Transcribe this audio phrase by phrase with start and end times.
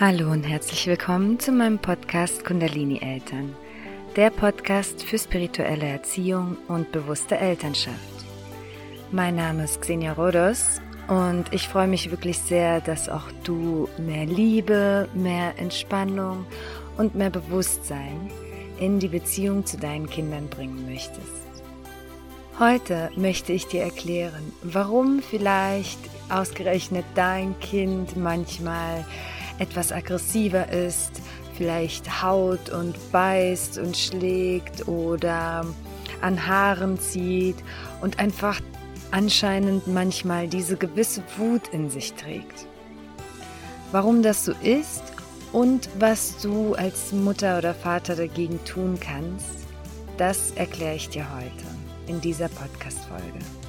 [0.00, 3.54] Hallo und herzlich willkommen zu meinem Podcast Kundalini Eltern,
[4.16, 8.24] der Podcast für spirituelle Erziehung und bewusste Elternschaft.
[9.12, 14.24] Mein Name ist Xenia Rodos und ich freue mich wirklich sehr, dass auch du mehr
[14.24, 16.46] Liebe, mehr Entspannung
[16.96, 18.30] und mehr Bewusstsein
[18.78, 21.44] in die Beziehung zu deinen Kindern bringen möchtest.
[22.58, 25.98] Heute möchte ich dir erklären, warum vielleicht
[26.30, 29.04] ausgerechnet dein Kind manchmal
[29.60, 31.20] etwas aggressiver ist,
[31.56, 35.64] vielleicht haut und beißt und schlägt oder
[36.22, 37.56] an Haaren zieht
[38.00, 38.60] und einfach
[39.10, 42.66] anscheinend manchmal diese gewisse Wut in sich trägt.
[43.92, 45.02] Warum das so ist
[45.52, 49.66] und was du als Mutter oder Vater dagegen tun kannst,
[50.16, 51.66] das erkläre ich dir heute
[52.06, 53.59] in dieser Podcast-Folge.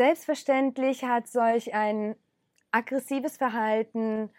[0.00, 2.16] Selbstverständlich hat solch ein
[2.70, 4.30] aggressives Verhalten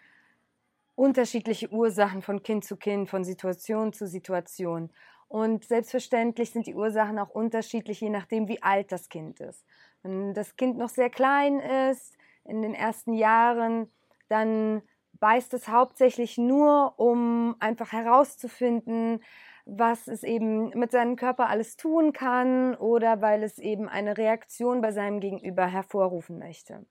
[0.96, 4.90] unterschiedliche Ursachen von Kind zu Kind, von Situation zu Situation.
[5.28, 9.64] Und selbstverständlich sind die Ursachen auch unterschiedlich, je nachdem, wie alt das Kind ist.
[10.02, 13.88] Wenn das Kind noch sehr klein ist, in den ersten Jahren,
[14.28, 14.82] dann
[15.20, 19.22] beißt es hauptsächlich nur, um einfach herauszufinden,
[19.64, 24.80] was es eben mit seinem Körper alles tun kann oder weil es eben eine Reaktion
[24.80, 26.84] bei seinem Gegenüber hervorrufen möchte.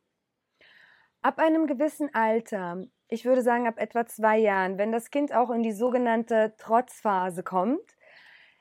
[1.21, 5.51] Ab einem gewissen Alter, ich würde sagen ab etwa zwei Jahren, wenn das Kind auch
[5.51, 7.95] in die sogenannte Trotzphase kommt,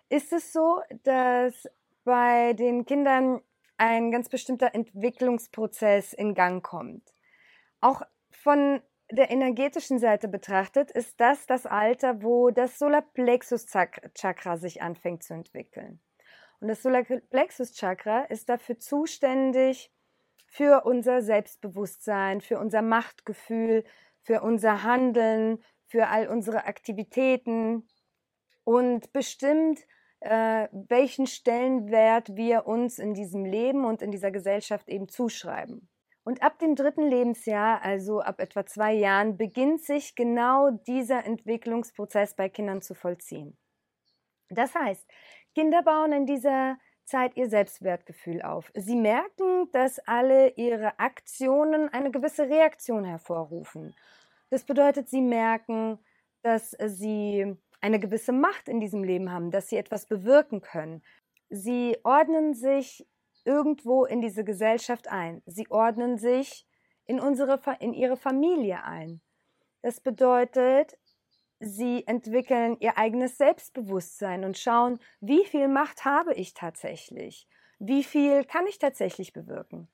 [0.09, 1.69] ist es so, dass
[2.05, 3.41] bei den Kindern
[3.79, 7.15] ein ganz bestimmter Entwicklungsprozess in Gang kommt.
[7.81, 15.23] Auch von der energetischen Seite betrachtet, ist das das Alter, wo das Solarplexus-Chakra sich anfängt
[15.23, 16.01] zu entwickeln.
[16.61, 19.93] Und das Solarplexus-Chakra ist dafür zuständig
[20.47, 23.85] für unser Selbstbewusstsein, für unser Machtgefühl,
[24.23, 27.89] für unser Handeln, für all unsere Aktivitäten
[28.65, 29.81] und bestimmt,
[30.21, 35.89] äh, welchen Stellenwert wir uns in diesem Leben und in dieser Gesellschaft eben zuschreiben.
[36.23, 42.35] Und ab dem dritten Lebensjahr, also ab etwa zwei Jahren, beginnt sich genau dieser Entwicklungsprozess
[42.35, 43.57] bei Kindern zu vollziehen.
[44.49, 45.09] Das heißt,
[45.55, 48.71] Kinder bauen in dieser Zeit ihr Selbstwertgefühl auf.
[48.75, 53.95] Sie merken, dass alle ihre Aktionen eine gewisse Reaktion hervorrufen.
[54.51, 55.99] Das bedeutet, sie merken,
[56.43, 61.03] dass sie eine gewisse Macht in diesem Leben haben, dass sie etwas bewirken können.
[61.49, 63.07] Sie ordnen sich
[63.45, 65.43] irgendwo in diese Gesellschaft ein.
[65.47, 66.67] Sie ordnen sich
[67.07, 69.21] in, unsere, in ihre Familie ein.
[69.83, 70.99] Das bedeutet,
[71.59, 77.49] sie entwickeln ihr eigenes Selbstbewusstsein und schauen, wie viel Macht habe ich tatsächlich?
[77.79, 79.89] Wie viel kann ich tatsächlich bewirken?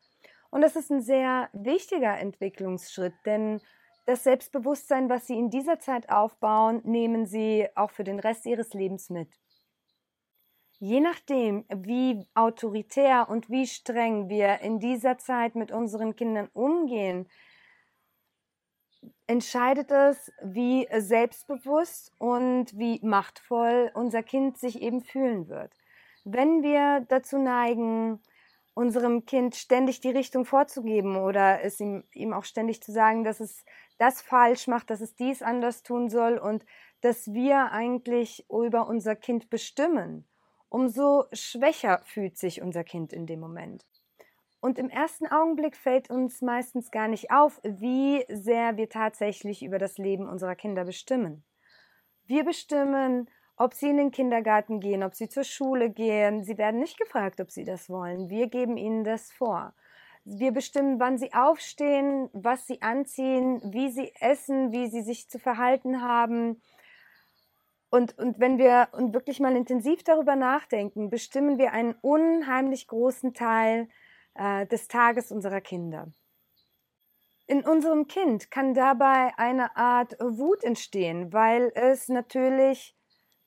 [0.50, 3.60] Und das ist ein sehr wichtiger Entwicklungsschritt, denn
[4.06, 8.72] das Selbstbewusstsein, was sie in dieser Zeit aufbauen, nehmen sie auch für den Rest ihres
[8.72, 9.28] Lebens mit.
[10.78, 17.26] Je nachdem, wie autoritär und wie streng wir in dieser Zeit mit unseren Kindern umgehen,
[19.26, 25.72] entscheidet es, wie selbstbewusst und wie machtvoll unser Kind sich eben fühlen wird.
[26.24, 28.20] Wenn wir dazu neigen,
[28.74, 33.40] unserem Kind ständig die Richtung vorzugeben oder es ihm, ihm auch ständig zu sagen, dass
[33.40, 33.64] es
[33.96, 36.66] das falsch macht, dass es dies anders tun soll und
[37.00, 40.28] dass wir eigentlich über unser Kind bestimmen
[40.68, 43.86] umso schwächer fühlt sich unser Kind in dem Moment.
[44.60, 49.78] Und im ersten Augenblick fällt uns meistens gar nicht auf, wie sehr wir tatsächlich über
[49.78, 51.44] das Leben unserer Kinder bestimmen.
[52.26, 56.44] Wir bestimmen, ob sie in den Kindergarten gehen, ob sie zur Schule gehen.
[56.44, 58.28] Sie werden nicht gefragt, ob sie das wollen.
[58.28, 59.72] Wir geben ihnen das vor.
[60.24, 65.38] Wir bestimmen, wann sie aufstehen, was sie anziehen, wie sie essen, wie sie sich zu
[65.38, 66.60] verhalten haben.
[67.96, 73.32] Und, und wenn wir und wirklich mal intensiv darüber nachdenken, bestimmen wir einen unheimlich großen
[73.32, 73.88] Teil
[74.34, 76.12] äh, des Tages unserer Kinder.
[77.46, 82.94] In unserem Kind kann dabei eine Art Wut entstehen, weil es natürlich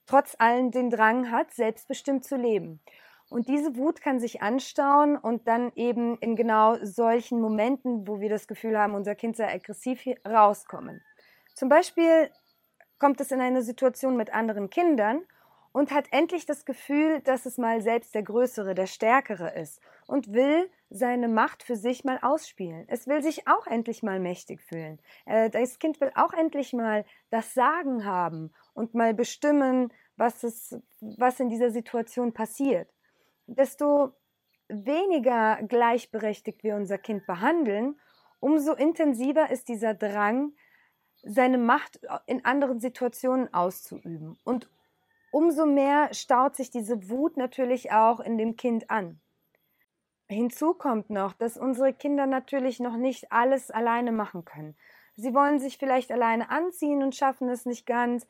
[0.08, 2.82] trotz allem den Drang hat, selbstbestimmt zu leben.
[3.30, 8.30] Und diese Wut kann sich anstauen und dann eben in genau solchen Momenten, wo wir
[8.30, 11.04] das Gefühl haben, unser Kind sei aggressiv, rauskommen.
[11.54, 12.32] Zum Beispiel
[13.00, 15.22] kommt es in eine Situation mit anderen Kindern
[15.72, 20.34] und hat endlich das Gefühl, dass es mal selbst der Größere, der Stärkere ist und
[20.34, 22.86] will seine Macht für sich mal ausspielen.
[22.88, 25.00] Es will sich auch endlich mal mächtig fühlen.
[25.26, 30.76] Äh, das Kind will auch endlich mal das Sagen haben und mal bestimmen, was, es,
[31.00, 32.90] was in dieser Situation passiert.
[33.46, 34.14] Desto
[34.68, 38.00] weniger gleichberechtigt wir unser Kind behandeln,
[38.40, 40.54] umso intensiver ist dieser Drang,
[41.24, 44.38] seine Macht in anderen Situationen auszuüben.
[44.44, 44.70] Und
[45.32, 49.20] umso mehr staut sich diese Wut natürlich auch in dem Kind an.
[50.28, 54.76] Hinzu kommt noch, dass unsere Kinder natürlich noch nicht alles alleine machen können.
[55.16, 58.28] Sie wollen sich vielleicht alleine anziehen und schaffen es nicht ganz.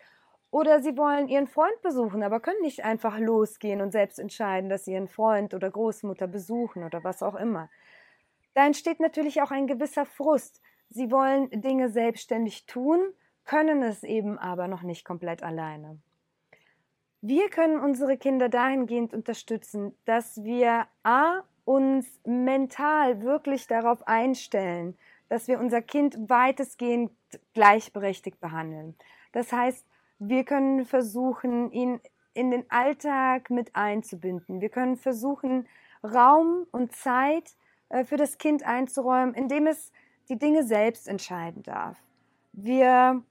[0.49, 4.85] Oder sie wollen ihren Freund besuchen, aber können nicht einfach losgehen und selbst entscheiden, dass
[4.85, 7.69] sie ihren Freund oder Großmutter besuchen oder was auch immer.
[8.55, 10.61] Da entsteht natürlich auch ein gewisser Frust.
[10.89, 12.99] Sie wollen Dinge selbstständig tun,
[13.45, 15.99] können es eben aber noch nicht komplett alleine.
[17.21, 24.97] Wir können unsere Kinder dahingehend unterstützen, dass wir a uns mental wirklich darauf einstellen,
[25.27, 27.11] dass wir unser Kind weitestgehend
[27.53, 28.95] gleichberechtigt behandeln.
[29.31, 29.85] Das heißt,
[30.17, 31.99] wir können versuchen, ihn
[32.33, 34.61] in den Alltag mit einzubinden.
[34.61, 35.67] Wir können versuchen,
[36.03, 37.55] Raum und Zeit
[37.89, 39.91] äh, für das Kind einzuräumen, indem es
[40.29, 41.97] die Dinge selbst entscheiden darf.
[42.53, 43.23] Wir,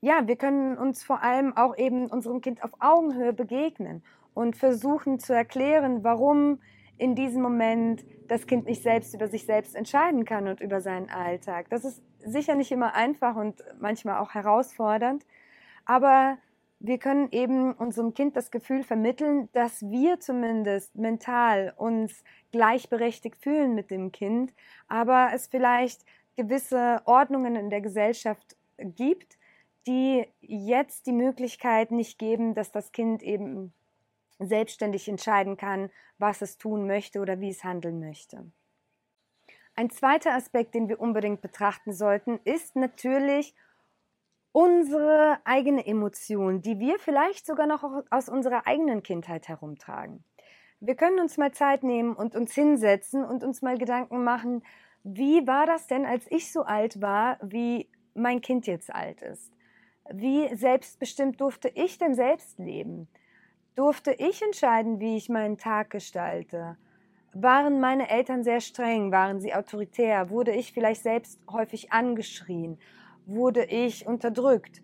[0.00, 4.02] ja, wir können uns vor allem auch eben unserem Kind auf Augenhöhe begegnen
[4.34, 6.60] und versuchen zu erklären, warum
[6.98, 11.10] in diesem Moment das Kind nicht selbst über sich selbst entscheiden kann und über seinen
[11.10, 11.66] Alltag.
[11.70, 15.24] Das ist sicher nicht immer einfach und manchmal auch herausfordernd,
[15.84, 16.38] aber
[16.78, 23.74] wir können eben unserem Kind das Gefühl vermitteln, dass wir zumindest mental uns gleichberechtigt fühlen
[23.74, 24.52] mit dem Kind,
[24.88, 26.04] aber es vielleicht
[26.36, 29.38] gewisse Ordnungen in der Gesellschaft gibt,
[29.86, 33.72] die jetzt die Möglichkeit nicht geben, dass das Kind eben
[34.38, 38.44] selbstständig entscheiden kann, was es tun möchte oder wie es handeln möchte.
[39.74, 43.54] Ein zweiter Aspekt, den wir unbedingt betrachten sollten, ist natürlich
[44.56, 50.24] unsere eigene Emotion, die wir vielleicht sogar noch aus unserer eigenen Kindheit herumtragen.
[50.80, 54.62] Wir können uns mal Zeit nehmen und uns hinsetzen und uns mal Gedanken machen,
[55.04, 59.52] wie war das denn, als ich so alt war, wie mein Kind jetzt alt ist?
[60.10, 63.08] Wie selbstbestimmt durfte ich denn selbst leben?
[63.74, 66.78] Durfte ich entscheiden, wie ich meinen Tag gestalte?
[67.34, 69.12] Waren meine Eltern sehr streng?
[69.12, 70.30] Waren sie autoritär?
[70.30, 72.78] Wurde ich vielleicht selbst häufig angeschrien?
[73.26, 74.80] Wurde ich unterdrückt?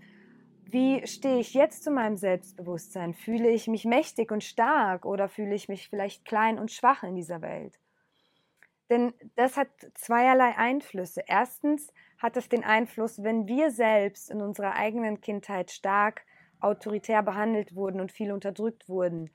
[0.64, 3.14] Wie stehe ich jetzt zu meinem Selbstbewusstsein?
[3.14, 7.14] Fühle ich mich mächtig und stark oder fühle ich mich vielleicht klein und schwach in
[7.14, 7.78] dieser Welt?
[8.90, 11.22] Denn das hat zweierlei Einflüsse.
[11.26, 16.24] Erstens hat es den Einfluss, wenn wir selbst in unserer eigenen Kindheit stark
[16.60, 19.30] autoritär behandelt wurden und viel unterdrückt wurden,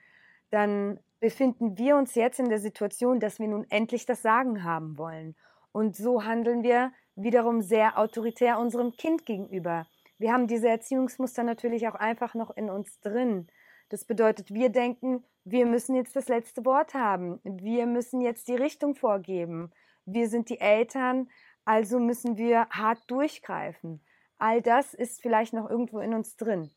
[0.49, 4.97] dann befinden wir uns jetzt in der Situation, dass wir nun endlich das Sagen haben
[4.97, 5.35] wollen.
[5.71, 9.87] Und so handeln wir wiederum sehr autoritär unserem Kind gegenüber.
[10.17, 13.47] Wir haben diese Erziehungsmuster natürlich auch einfach noch in uns drin.
[13.89, 17.39] Das bedeutet, wir denken, wir müssen jetzt das letzte Wort haben.
[17.43, 19.71] Wir müssen jetzt die Richtung vorgeben.
[20.05, 21.29] Wir sind die Eltern,
[21.65, 24.01] also müssen wir hart durchgreifen.
[24.37, 26.71] All das ist vielleicht noch irgendwo in uns drin.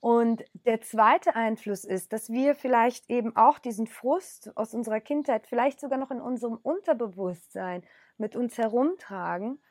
[0.00, 5.46] Und der zweite Einfluss ist, dass wir vielleicht eben auch diesen Frust aus unserer Kindheit,
[5.46, 7.84] vielleicht sogar noch in unserem Unterbewusstsein
[8.18, 9.62] mit uns herumtragen.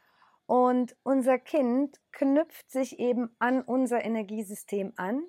[0.45, 5.23] Und unser Kind knüpft sich eben an unser Energiesystem an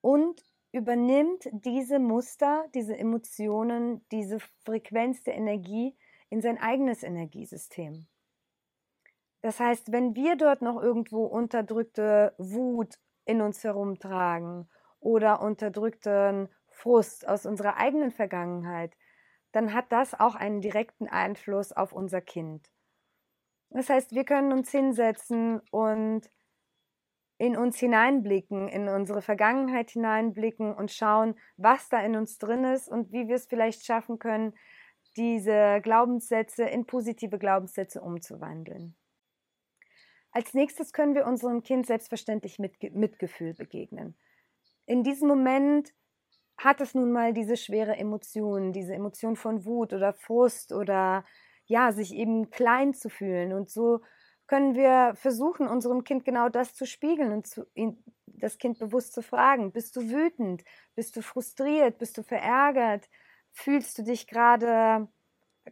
[0.00, 5.96] und übernimmt diese Muster, diese Emotionen, diese Frequenz der Energie
[6.30, 8.06] in sein eigenes Energiesystem.
[9.40, 14.68] Das heißt, wenn wir dort noch irgendwo unterdrückte Wut, in uns herumtragen
[15.00, 18.96] oder unterdrückten Frust aus unserer eigenen Vergangenheit,
[19.54, 22.70] dann hat das auch einen direkten Einfluss auf unser Kind.
[23.70, 26.28] Das heißt, wir können uns hinsetzen und
[27.38, 32.88] in uns hineinblicken, in unsere Vergangenheit hineinblicken und schauen, was da in uns drin ist
[32.88, 34.54] und wie wir es vielleicht schaffen können,
[35.16, 38.96] diese Glaubenssätze in positive Glaubenssätze umzuwandeln.
[40.32, 44.16] Als nächstes können wir unserem Kind selbstverständlich mit Mitgefühl begegnen.
[44.86, 45.94] In diesem Moment
[46.56, 51.24] hat es nun mal diese schwere Emotion, diese Emotion von Wut oder Frust oder
[51.66, 53.52] ja, sich eben klein zu fühlen.
[53.52, 54.00] Und so
[54.46, 59.12] können wir versuchen, unserem Kind genau das zu spiegeln und zu, ihn, das Kind bewusst
[59.14, 59.72] zu fragen.
[59.72, 60.64] Bist du wütend?
[60.94, 61.98] Bist du frustriert?
[61.98, 63.08] Bist du verärgert?
[63.52, 65.08] Fühlst du dich gerade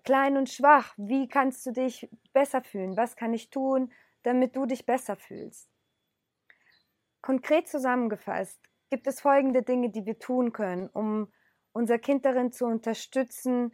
[0.04, 0.94] klein und schwach?
[0.96, 2.96] Wie kannst du dich besser fühlen?
[2.96, 5.68] Was kann ich tun, damit du dich besser fühlst.
[7.20, 8.60] Konkret zusammengefasst
[8.92, 11.32] gibt es folgende Dinge, die wir tun können, um
[11.72, 13.72] unser Kind darin zu unterstützen,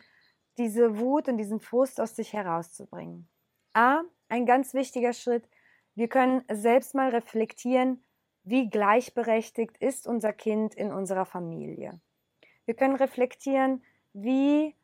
[0.59, 3.29] diese Wut und diesen Frust aus sich herauszubringen.
[3.73, 5.49] A, ein ganz wichtiger Schritt,
[5.97, 8.05] wir können selbst mal reflektieren,
[8.45, 12.01] wie gleichberechtigt ist unser Kind in unserer Familie.
[12.65, 13.83] Wir können reflektieren,
[14.13, 14.77] wie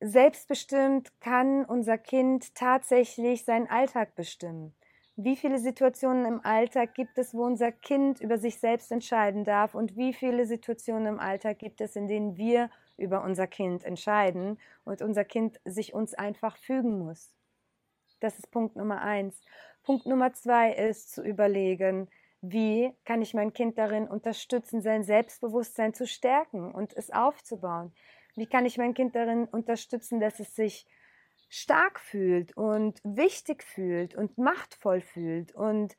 [0.00, 4.74] selbstbestimmt kann unser Kind tatsächlich seinen Alltag bestimmen.
[5.20, 9.74] Wie viele Situationen im Alltag gibt es, wo unser Kind über sich selbst entscheiden darf
[9.74, 14.60] und wie viele Situationen im Alltag gibt es, in denen wir über unser Kind entscheiden
[14.84, 17.34] und unser Kind sich uns einfach fügen muss.
[18.20, 19.40] Das ist Punkt Nummer eins.
[19.82, 22.06] Punkt Nummer zwei ist zu überlegen,
[22.40, 27.92] wie kann ich mein Kind darin unterstützen, sein Selbstbewusstsein zu stärken und es aufzubauen?
[28.36, 30.86] Wie kann ich mein Kind darin unterstützen, dass es sich
[31.48, 35.96] stark fühlt und wichtig fühlt und machtvoll fühlt und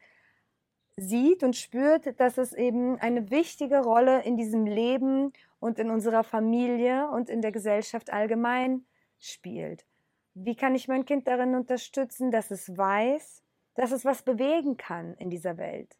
[0.95, 6.23] sieht und spürt, dass es eben eine wichtige Rolle in diesem Leben und in unserer
[6.23, 8.85] Familie und in der Gesellschaft allgemein
[9.19, 9.85] spielt.
[10.33, 13.43] Wie kann ich mein Kind darin unterstützen, dass es weiß,
[13.75, 15.97] dass es was bewegen kann in dieser Welt?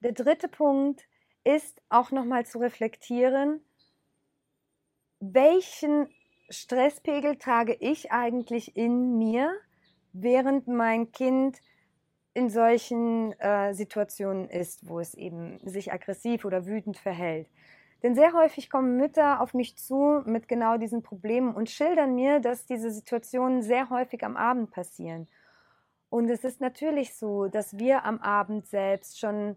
[0.00, 1.08] Der dritte Punkt
[1.44, 3.60] ist auch nochmal zu reflektieren,
[5.20, 6.08] welchen
[6.50, 9.52] Stresspegel trage ich eigentlich in mir,
[10.12, 11.60] während mein Kind
[12.34, 17.48] in solchen äh, Situationen ist, wo es eben sich aggressiv oder wütend verhält.
[18.02, 22.38] Denn sehr häufig kommen Mütter auf mich zu mit genau diesen Problemen und schildern mir,
[22.38, 25.26] dass diese Situationen sehr häufig am Abend passieren.
[26.08, 29.56] Und es ist natürlich so, dass wir am Abend selbst schon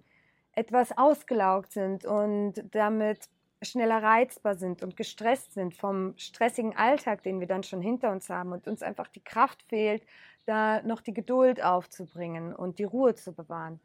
[0.54, 3.30] etwas ausgelaugt sind und damit
[3.62, 8.30] schneller reizbar sind und gestresst sind vom stressigen Alltag, den wir dann schon hinter uns
[8.30, 10.04] haben und uns einfach die Kraft fehlt,
[10.46, 13.80] da noch die Geduld aufzubringen und die Ruhe zu bewahren.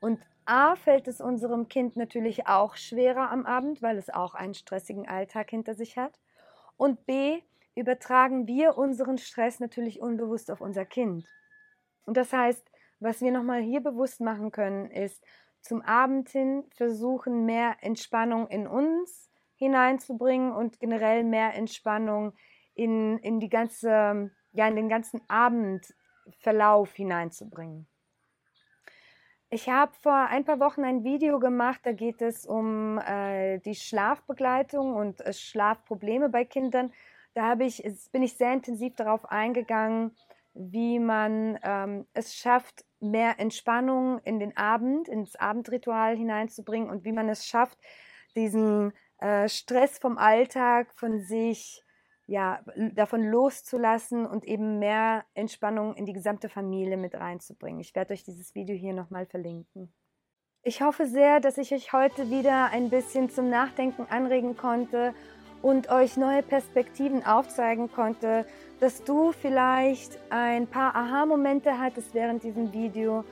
[0.00, 4.54] Und A fällt es unserem Kind natürlich auch schwerer am Abend, weil es auch einen
[4.54, 6.18] stressigen Alltag hinter sich hat.
[6.76, 7.42] Und B
[7.74, 11.26] übertragen wir unseren Stress natürlich unbewusst auf unser Kind.
[12.06, 12.64] Und das heißt,
[13.00, 15.22] was wir nochmal hier bewusst machen können, ist,
[15.60, 22.32] zum Abend hin versuchen, mehr Entspannung in uns hineinzubringen und generell mehr Entspannung
[22.74, 27.86] in, in, die ganze, ja, in den ganzen Abendverlauf hineinzubringen.
[29.50, 33.74] Ich habe vor ein paar Wochen ein Video gemacht, da geht es um äh, die
[33.74, 36.92] Schlafbegleitung und äh, Schlafprobleme bei Kindern.
[37.34, 40.14] Da ich, bin ich sehr intensiv darauf eingegangen,
[40.54, 47.12] wie man ähm, es schafft, mehr Entspannung in den Abend, ins Abendritual hineinzubringen und wie
[47.12, 47.78] man es schafft,
[48.36, 51.84] diesen äh, Stress vom Alltag von sich
[52.26, 52.62] ja,
[52.94, 57.80] davon loszulassen und eben mehr Entspannung in die gesamte Familie mit reinzubringen.
[57.80, 59.92] Ich werde euch dieses Video hier nochmal verlinken.
[60.62, 65.14] Ich hoffe sehr, dass ich euch heute wieder ein bisschen zum Nachdenken anregen konnte
[65.62, 68.46] und euch neue Perspektiven aufzeigen konnte,
[68.80, 73.24] dass du vielleicht ein paar Aha-Momente hattest während diesem Video.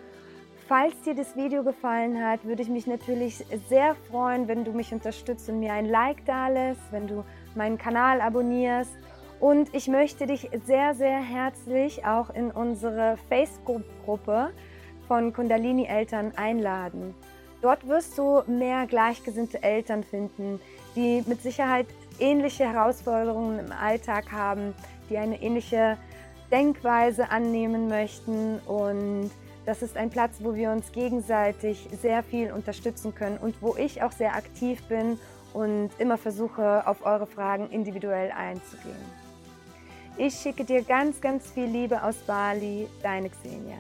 [0.69, 4.93] Falls dir das Video gefallen hat, würde ich mich natürlich sehr freuen, wenn du mich
[4.93, 8.91] unterstützt und mir ein Like da lässt, wenn du meinen Kanal abonnierst.
[9.39, 14.51] Und ich möchte dich sehr, sehr herzlich auch in unsere Facebook-Gruppe
[15.07, 17.15] von Kundalini-Eltern einladen.
[17.63, 20.61] Dort wirst du mehr gleichgesinnte Eltern finden,
[20.95, 21.87] die mit Sicherheit
[22.21, 24.75] ähnliche Herausforderungen im Alltag haben,
[25.11, 25.97] die eine ähnliche
[26.51, 28.59] Denkweise annehmen möchten.
[28.61, 29.31] Und
[29.65, 34.03] das ist ein Platz, wo wir uns gegenseitig sehr viel unterstützen können und wo ich
[34.03, 35.19] auch sehr aktiv bin
[35.53, 39.27] und immer versuche, auf eure Fragen individuell einzugehen.
[40.19, 43.77] Ich schicke dir ganz, ganz viel Liebe aus Bali, deine Xenia.